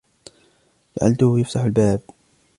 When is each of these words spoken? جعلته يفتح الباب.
جعلته 1.01 1.39
يفتح 1.39 1.61
الباب. 1.65 2.01